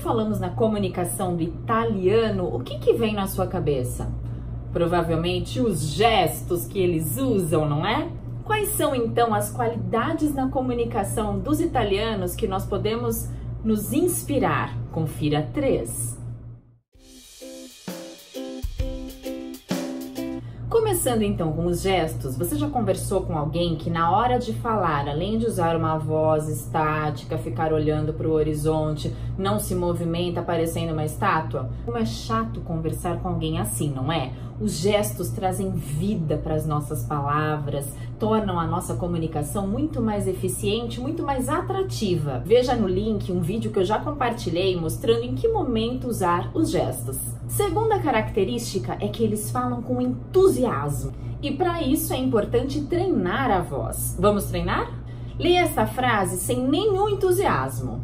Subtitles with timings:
[0.00, 4.10] falamos na comunicação do italiano, o que, que vem na sua cabeça?
[4.72, 8.08] Provavelmente os gestos que eles usam, não é?
[8.44, 13.28] Quais são então as qualidades na comunicação dos italianos que nós podemos
[13.64, 14.76] nos inspirar?
[14.90, 16.19] Confira três.
[20.80, 25.06] Começando então com os gestos, você já conversou com alguém que na hora de falar,
[25.06, 30.94] além de usar uma voz estática, ficar olhando para o horizonte, não se movimenta parecendo
[30.94, 31.68] uma estátua?
[31.84, 34.32] Como é chato conversar com alguém assim, não é?
[34.58, 37.86] Os gestos trazem vida para as nossas palavras,
[38.18, 42.42] tornam a nossa comunicação muito mais eficiente, muito mais atrativa.
[42.44, 46.70] Veja no link um vídeo que eu já compartilhei mostrando em que momento usar os
[46.70, 47.18] gestos.
[47.48, 50.00] Segunda característica é que eles falam com
[51.42, 54.16] E para isso é importante treinar a voz.
[54.18, 54.92] Vamos treinar?
[55.38, 58.00] Leia essa frase sem nenhum entusiasmo.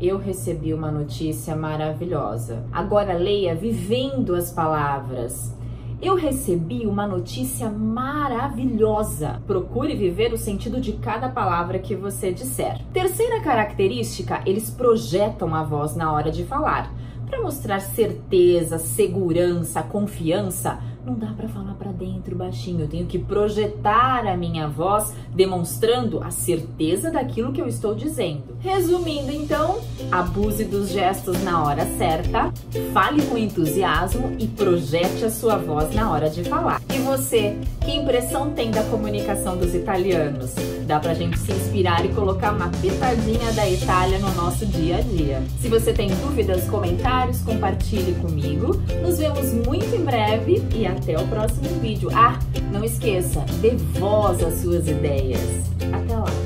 [0.00, 2.64] Eu recebi uma notícia maravilhosa.
[2.72, 5.54] Agora leia vivendo as palavras.
[6.00, 9.42] Eu recebi uma notícia maravilhosa.
[9.46, 12.80] Procure viver o sentido de cada palavra que você disser.
[12.94, 16.90] Terceira característica, eles projetam a voz na hora de falar.
[17.26, 22.80] Para mostrar certeza, segurança, confiança, não dá para falar para dentro baixinho.
[22.80, 28.42] Eu tenho que projetar a minha voz, demonstrando a certeza daquilo que eu estou dizendo.
[28.60, 32.52] Resumindo, então, abuse dos gestos na hora certa,
[32.92, 36.80] fale com entusiasmo e projete a sua voz na hora de falar.
[36.94, 40.54] E você, que impressão tem da comunicação dos italianos?
[40.86, 45.00] Dá pra gente se inspirar e colocar uma pitadinha da Itália no nosso dia a
[45.00, 45.42] dia.
[45.60, 48.74] Se você tem dúvidas, comentários, compartilhe comigo.
[49.00, 52.10] Nos vemos muito em breve e até o próximo vídeo.
[52.12, 52.38] Ah,
[52.72, 55.40] não esqueça, dê voz às suas ideias.
[55.92, 56.39] Até lá!